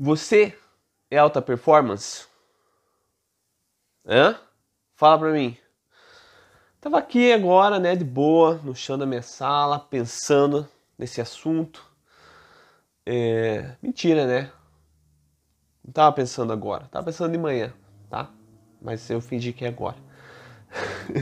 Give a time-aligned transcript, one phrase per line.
[0.00, 0.56] Você
[1.10, 2.24] é alta performance?
[4.06, 4.38] Hã?
[4.94, 5.56] Fala pra mim.
[6.80, 11.84] Tava aqui agora, né, de boa, no chão da minha sala, pensando nesse assunto.
[13.04, 13.74] É...
[13.82, 14.52] Mentira, né?
[15.84, 17.74] Não tava pensando agora, tava pensando de manhã,
[18.08, 18.30] tá?
[18.80, 19.96] Mas eu fingi que é agora.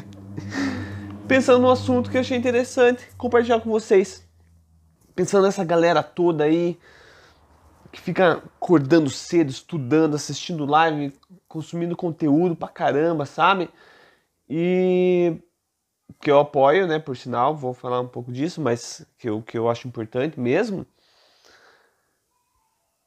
[1.27, 4.23] pensando no assunto que eu achei interessante compartilhar com vocês.
[5.15, 6.79] Pensando nessa galera toda aí
[7.93, 11.13] que fica acordando cedo, estudando, assistindo live,
[11.49, 13.71] consumindo conteúdo pra caramba, sabe?
[14.49, 15.39] E
[16.21, 19.59] que eu apoio, né, por sinal, vou falar um pouco disso, mas que eu, que
[19.59, 20.87] eu acho importante mesmo.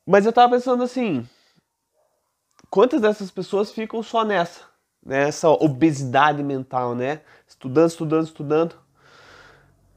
[0.06, 1.28] Mas eu tava pensando assim,
[2.70, 4.62] quantas dessas pessoas ficam só nessa,
[5.06, 7.22] nessa obesidade mental, né?
[7.48, 8.76] Estudando, estudando, estudando.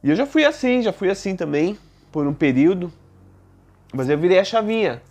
[0.02, 1.78] E eu já fui assim, já fui assim também,
[2.10, 2.92] por um período.
[3.92, 5.02] Mas eu virei a chavinha.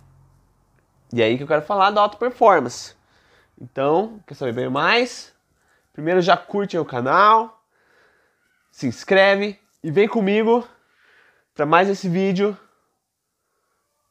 [1.12, 2.94] E aí que eu quero falar da auto performance.
[3.60, 5.32] Então, quer saber bem mais?
[5.92, 7.62] Primeiro já curte o canal,
[8.70, 10.66] se inscreve e vem comigo
[11.54, 12.56] para mais esse vídeo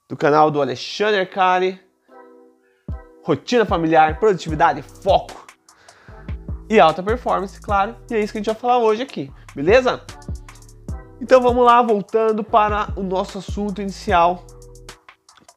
[0.07, 1.81] do canal do Alexandre Kari.
[3.23, 5.45] Rotina familiar, produtividade, foco
[6.69, 7.95] e alta performance, claro.
[8.09, 10.03] E é isso que a gente vai falar hoje aqui, beleza?
[11.19, 14.45] Então vamos lá, voltando para o nosso assunto inicial,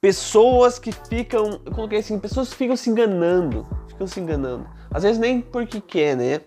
[0.05, 4.69] pessoas que ficam, eu coloquei assim, pessoas que ficam se enganando, ficam se enganando.
[4.93, 6.43] Às vezes nem porque quer, né?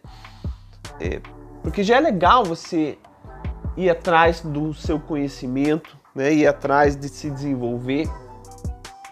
[0.99, 1.19] É,
[1.63, 2.99] porque já é legal você
[3.75, 6.31] ir atrás do seu conhecimento, né?
[6.31, 8.07] Ir atrás de se desenvolver.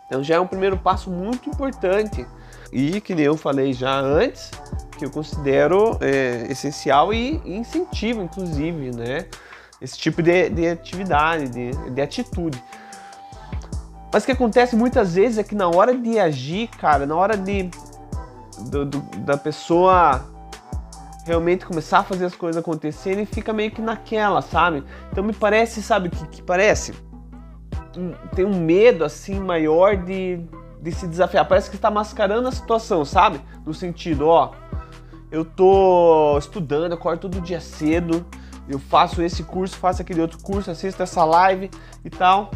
[0.06, 2.28] Então já é um primeiro passo muito importante.
[2.72, 4.52] E que nem eu falei já antes,
[4.96, 9.26] que eu considero é, essencial e, e incentivo, inclusive, né?
[9.82, 12.64] Esse tipo de, de atividade, de, de atitude.
[14.16, 17.36] Mas o que acontece muitas vezes é que na hora de agir, cara, na hora
[17.36, 17.70] de
[18.70, 20.24] do, do, da pessoa
[21.26, 24.86] realmente começar a fazer as coisas acontecerem, fica meio que naquela, sabe?
[25.12, 26.94] Então me parece, sabe, que, que parece?
[28.34, 30.40] Tem um medo assim maior de,
[30.81, 31.46] de se desafiar.
[31.46, 33.42] Parece que está mascarando a situação, sabe?
[33.66, 34.54] No sentido, ó,
[35.30, 38.25] eu tô estudando, acordo todo dia cedo,
[38.70, 41.70] eu faço esse curso, faço aquele outro curso, assisto essa live
[42.06, 42.50] e tal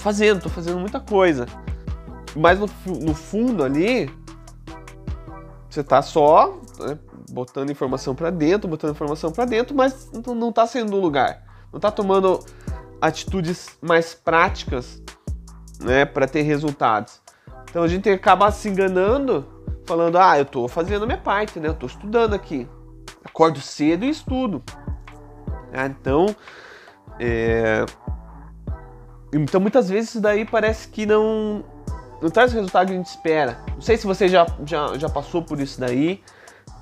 [0.00, 1.46] fazendo, tô fazendo muita coisa.
[2.36, 4.10] Mas no, no fundo ali,
[5.68, 6.98] você tá só né,
[7.30, 11.42] botando informação para dentro, botando informação para dentro, mas não, tá saindo do lugar.
[11.72, 12.40] Não tá tomando
[13.00, 15.02] atitudes mais práticas,
[15.80, 17.20] né, para ter resultados.
[17.68, 19.46] Então a gente acaba se enganando,
[19.86, 21.68] falando: "Ah, eu tô fazendo a minha parte, né?
[21.68, 22.68] Eu tô estudando aqui.
[23.24, 24.62] Acordo cedo e estudo".
[25.72, 26.34] Ah, então,
[27.18, 27.84] é,
[29.32, 31.64] então muitas vezes isso daí parece que não,
[32.20, 33.58] não traz o resultado que a gente espera.
[33.74, 36.22] Não sei se você já, já, já passou por isso daí.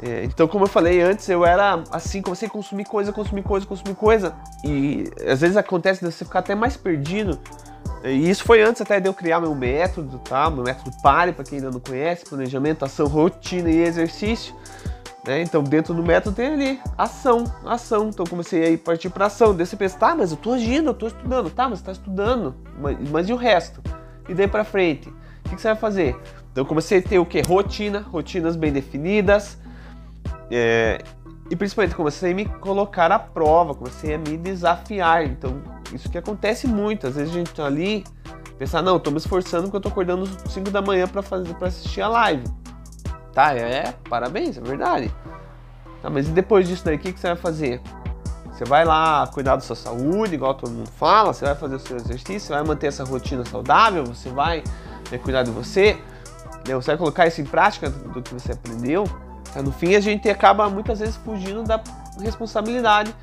[0.00, 3.66] É, então, como eu falei antes, eu era assim, comecei a consumir coisa, consumir coisa,
[3.66, 4.34] consumir coisa.
[4.64, 7.38] E às vezes acontece de você ficar até mais perdido.
[8.04, 10.48] E isso foi antes até de eu criar meu método, tá?
[10.48, 14.54] Meu método PARE, para quem ainda não conhece, planejamento, ação, rotina e exercício.
[15.28, 15.42] Né?
[15.42, 18.08] Então, dentro do método tem ali ação, ação.
[18.08, 19.54] Então, comecei a partir para ação.
[19.54, 21.50] Daí você pensa, tá, mas eu tô agindo, eu tô estudando.
[21.50, 22.54] Tá, mas você tá estudando.
[22.80, 23.82] Mas, mas e o resto?
[24.26, 25.10] E daí para frente?
[25.10, 26.16] O que, que, você vai fazer?
[26.50, 27.42] Então, comecei a ter o que?
[27.42, 29.58] Rotina, rotinas bem definidas.
[30.50, 31.04] É,
[31.50, 35.26] e principalmente comecei a me colocar à prova, comecei a me desafiar.
[35.26, 35.60] Então,
[35.92, 37.06] isso que acontece muito.
[37.06, 38.02] Às vezes a gente tá ali,
[38.58, 41.52] pensar, não, tô me esforçando porque eu tô acordando às 5 da manhã para fazer
[41.52, 42.44] para assistir a live.
[43.38, 45.14] Tá, é, parabéns, é verdade.
[46.02, 47.80] Tá, mas e depois disso daí, o que, que você vai fazer?
[48.50, 51.78] Você vai lá cuidar da sua saúde, igual todo mundo fala, você vai fazer o
[51.78, 54.64] seu exercício, vai manter essa rotina saudável, você vai
[55.12, 55.96] né, cuidar de você,
[56.66, 59.04] né, você vai colocar isso em prática do, do que você aprendeu.
[59.54, 61.80] Tá, no fim, a gente acaba muitas vezes fugindo da
[62.20, 63.14] responsabilidade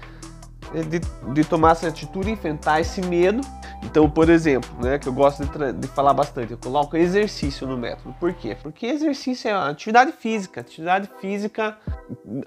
[0.73, 1.01] né, de,
[1.33, 3.41] de tomar essa atitude, enfrentar esse medo
[3.85, 7.77] então, por exemplo, né, que eu gosto de, de, falar bastante, eu coloco exercício no
[7.77, 8.15] método.
[8.19, 8.57] Por quê?
[8.61, 10.61] Porque exercício é atividade física.
[10.61, 11.77] Atividade física,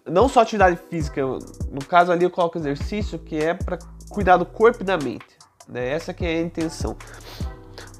[0.04, 3.78] não só atividade física, no caso ali eu coloco exercício que é para
[4.10, 5.26] cuidar do corpo e da mente.
[5.68, 5.88] Né?
[5.88, 6.96] Essa que é a intenção.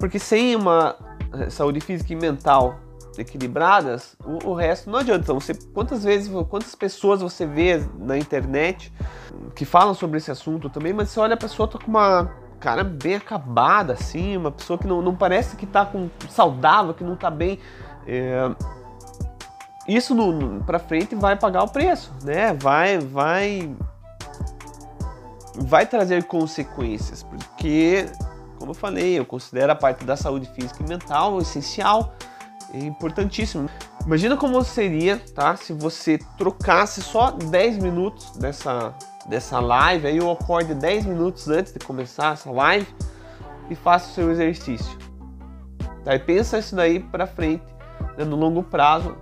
[0.01, 0.97] Porque sem uma
[1.33, 2.81] eh, saúde física e mental
[3.17, 5.23] equilibradas, o, o resto não adianta.
[5.23, 8.93] Então, você, quantas vezes, quantas pessoas você vê na internet
[9.55, 12.85] que falam sobre esse assunto também, mas você olha a pessoa tá com uma cara
[12.85, 17.17] bem acabada, assim, uma pessoa que não, não parece que tá com, saudável, que não
[17.17, 17.59] tá bem.
[18.07, 18.51] É,
[19.87, 22.53] isso no, no, pra frente vai pagar o preço, né?
[22.53, 23.75] Vai, vai,
[25.57, 28.07] vai trazer consequências, porque,
[28.59, 32.15] como eu falei, eu considero a parte da saúde física e mental essencial,
[32.75, 33.69] é importantíssimo.
[34.05, 35.57] Imagina como seria, tá?
[35.57, 38.95] Se você trocasse só 10 minutos dessa,
[39.29, 42.87] dessa live, aí eu acorde 10 minutos antes de começar essa live
[43.69, 44.99] e faça o seu exercício.
[46.03, 46.15] Tá?
[46.15, 47.65] E pensa isso daí para frente,
[48.17, 49.15] né, no longo prazo,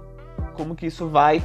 [0.54, 1.42] como que isso vai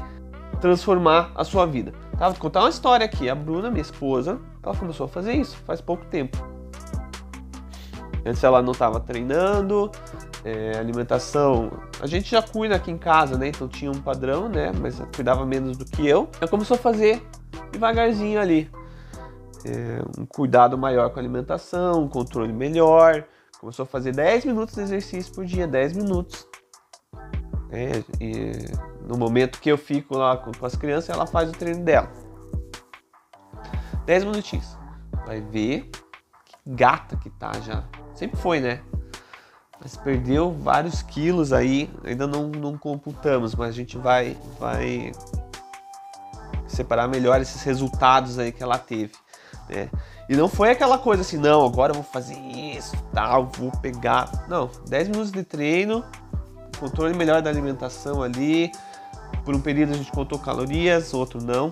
[0.59, 1.91] transformar a sua vida.
[2.17, 2.29] Tá?
[2.29, 3.27] Vou contar uma história aqui.
[3.29, 6.37] A Bruna, minha esposa, ela começou a fazer isso faz pouco tempo.
[8.23, 9.91] Antes ela não estava treinando,
[10.45, 11.71] é, alimentação.
[11.99, 13.47] A gente já cuida aqui em casa, né?
[13.47, 14.71] Então tinha um padrão, né?
[14.79, 16.29] Mas cuidava menos do que eu.
[16.39, 17.23] Ela começou a fazer
[17.71, 18.69] devagarzinho ali.
[19.65, 23.23] É, um cuidado maior com a alimentação, um controle melhor.
[23.59, 26.47] Começou a fazer 10 minutos de exercício por dia, 10 minutos.
[27.69, 28.03] É,
[29.07, 32.11] no momento que eu fico lá com, com as crianças, ela faz o treino dela.
[34.05, 34.77] 10 minutinhos.
[35.25, 35.89] Vai ver
[36.45, 37.83] que gata que tá já.
[38.15, 38.81] Sempre foi, né?
[39.79, 41.89] Mas perdeu vários quilos aí.
[42.03, 45.11] Ainda não, não computamos, mas a gente vai, vai
[46.81, 49.13] separar melhor esses resultados aí que ela teve.
[49.69, 49.89] Né?
[50.27, 54.45] E não foi aquela coisa assim, não, agora eu vou fazer isso, tal, vou pegar.
[54.47, 56.03] Não, 10 minutos de treino,
[56.79, 58.71] controle melhor da alimentação ali.
[59.45, 61.71] Por um período a gente contou calorias, outro não.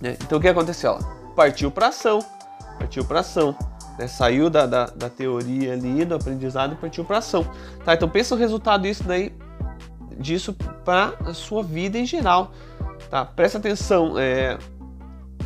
[0.00, 0.16] Né?
[0.22, 0.92] Então o que aconteceu?
[0.92, 2.20] Ela partiu para ação,
[2.78, 3.56] partiu para ação.
[3.98, 4.06] Né?
[4.06, 7.44] Saiu da, da, da, teoria ali, do aprendizado e partiu para ação.
[7.84, 9.32] Tá, então pensa o resultado disso daí,
[10.18, 10.54] disso
[10.84, 12.52] para a sua vida em geral.
[13.10, 13.24] Tá?
[13.24, 14.18] Presta atenção.
[14.18, 14.58] É,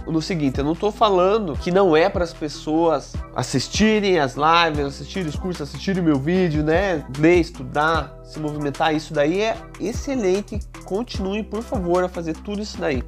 [0.07, 4.85] no seguinte, eu não estou falando que não é para as pessoas assistirem as lives,
[4.87, 7.05] assistirem os cursos, assistirem meu vídeo, né?
[7.19, 8.95] Ler, estudar, se movimentar.
[8.95, 10.59] Isso daí é excelente.
[10.85, 13.03] Continue, por favor, a fazer tudo isso daí.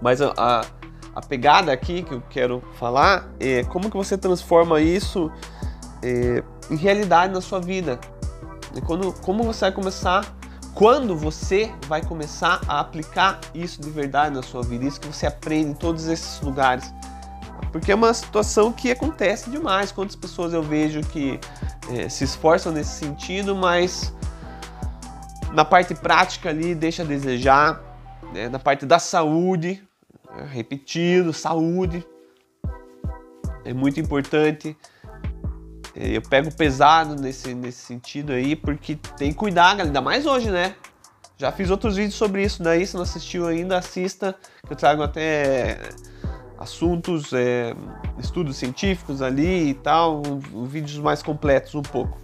[0.00, 0.64] Mas a, a,
[1.16, 5.30] a pegada aqui que eu quero falar é como que você transforma isso
[6.02, 7.98] é, em realidade na sua vida.
[8.74, 10.24] E quando, como você vai começar
[10.74, 15.26] quando você vai começar a aplicar isso de verdade na sua vida, isso que você
[15.26, 16.92] aprende em todos esses lugares.
[17.72, 19.92] Porque é uma situação que acontece demais.
[19.92, 21.38] Quantas pessoas eu vejo que
[21.90, 24.12] é, se esforçam nesse sentido, mas
[25.52, 27.80] na parte prática ali deixa a desejar,
[28.32, 28.48] né?
[28.48, 29.82] na parte da saúde,
[30.36, 32.04] é, repetido, saúde
[33.64, 34.76] é muito importante.
[35.94, 40.50] É, eu pego pesado nesse, nesse sentido aí, porque tem que cuidar, ainda mais hoje,
[40.50, 40.74] né?
[41.36, 45.02] Já fiz outros vídeos sobre isso daí, se não assistiu ainda, assista, que eu trago
[45.02, 45.78] até
[46.58, 47.74] assuntos, é,
[48.18, 50.22] estudos científicos ali e tal,
[50.54, 52.18] um, vídeos mais completos um pouco.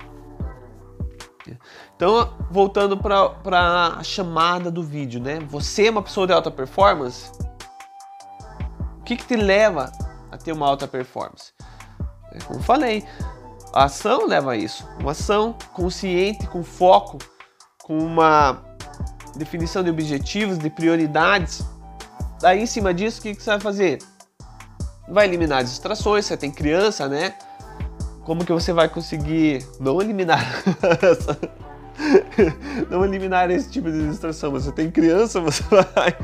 [1.96, 5.38] Então, voltando para a chamada do vídeo, né?
[5.48, 7.30] Você é uma pessoa de alta performance?
[9.00, 9.90] O que, que te leva
[10.30, 11.52] a ter uma alta performance?
[12.32, 13.02] É, como falei,
[13.72, 14.86] a ação leva a isso.
[15.00, 17.18] Uma ação consciente, com foco,
[17.82, 18.62] com uma
[19.36, 21.62] definição de objetivos, de prioridades.
[22.40, 23.98] Daí em cima disso, o que, você vai fazer?
[25.08, 27.34] Vai eliminar distrações, você tem criança, né?
[28.24, 30.44] Como que você vai conseguir não eliminar
[32.90, 34.50] não eliminar esse tipo de distração.
[34.52, 36.16] Você tem criança, você vai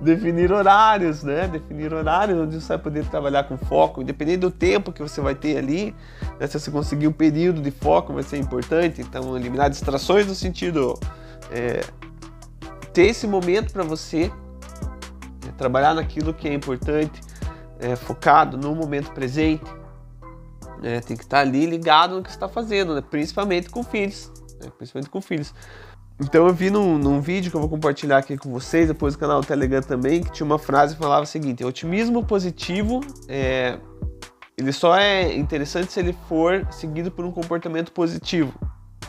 [0.00, 1.48] definir horários, né?
[1.48, 5.34] Definir horários onde você vai poder trabalhar com foco, independente do tempo que você vai
[5.34, 5.94] ter ali.
[6.38, 6.46] Né?
[6.46, 9.00] Se você conseguir um período de foco, vai ser importante.
[9.00, 10.98] Então, eliminar distrações no sentido
[11.50, 11.80] é,
[12.92, 14.30] ter esse momento para você
[15.46, 17.20] é, trabalhar naquilo que é importante,
[17.80, 19.78] é, focado no momento presente.
[20.80, 23.00] É, tem que estar ali ligado no que está fazendo, né?
[23.00, 24.70] principalmente com filhos né?
[24.76, 25.54] principalmente com filhos.
[26.20, 29.20] Então eu vi num, num, vídeo que eu vou compartilhar aqui com vocês, depois do
[29.20, 33.78] canal Telegram também, que tinha uma frase que falava o seguinte: otimismo positivo é,
[34.56, 38.52] ele só é interessante se ele for seguido por um comportamento positivo.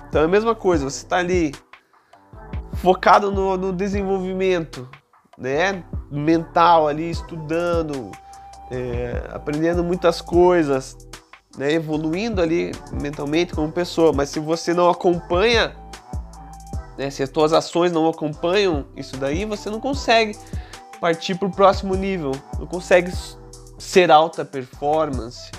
[0.07, 1.51] Então é a mesma coisa, você está ali
[2.73, 4.87] focado no, no, desenvolvimento,
[5.37, 8.11] né, mental ali, estudando,
[8.69, 10.95] é, aprendendo muitas coisas,
[11.59, 15.75] né, evoluindo ali mentalmente como pessoa, mas se você não acompanha,
[16.97, 20.37] né, se as suas ações não acompanham isso daí, você não consegue
[21.01, 23.11] partir para o próximo nível, não consegue
[23.77, 25.51] ser alta performance,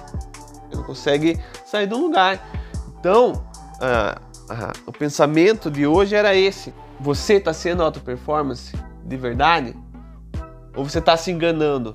[0.75, 2.49] não consegue sair do lugar.
[2.99, 3.45] Então,
[4.87, 9.77] o pensamento de hoje era esse: você está sendo alta performance de verdade?
[10.75, 11.93] Ou você está se enganando?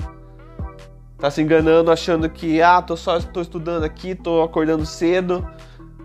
[1.25, 5.43] Tá se enganando achando que ah, tô só tô estudando aqui, tô acordando cedo,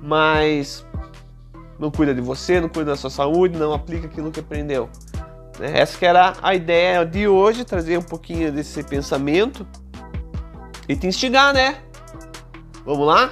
[0.02, 0.82] mas
[1.78, 4.88] não cuida de você, não cuida da sua saúde, não aplica aquilo que aprendeu.
[5.58, 5.78] Né?
[5.78, 9.66] Essa que era a ideia de hoje, trazer um pouquinho desse pensamento
[10.88, 11.76] e te instigar, né?
[12.86, 13.30] Vamos lá?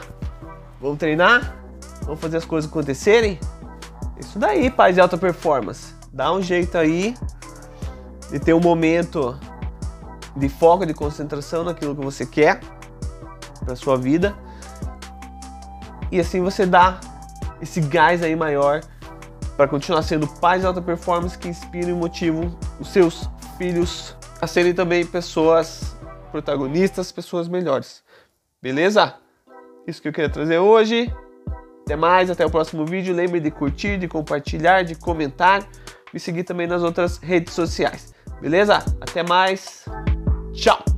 [0.83, 1.57] Vamos treinar?
[2.03, 3.41] Vamos fazer as coisas acontecerem?
[4.21, 5.95] Isso daí, paz de alta performance.
[6.13, 7.15] Dá um jeito aí
[8.31, 9.41] de ter um momento
[10.39, 12.61] de foco, de concentração naquilo que você quer
[13.65, 14.35] para sua vida.
[16.11, 17.01] E assim você dá
[17.61, 18.81] esse gás aí maior
[19.57, 23.29] para continuar sendo pais de alta performance que inspiram e motivam os seus
[23.59, 25.97] filhos a serem também pessoas
[26.31, 28.03] protagonistas, pessoas melhores.
[28.63, 29.15] Beleza?
[29.87, 31.13] Isso que eu queria trazer hoje.
[31.83, 33.15] Até mais, até o próximo vídeo.
[33.15, 35.67] Lembre de curtir, de compartilhar, de comentar.
[36.13, 38.15] Me seguir também nas outras redes sociais.
[38.41, 38.77] Beleza?
[39.01, 39.85] Até mais.
[40.59, 40.98] Tchau!